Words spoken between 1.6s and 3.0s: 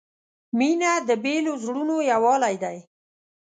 زړونو یووالی دی.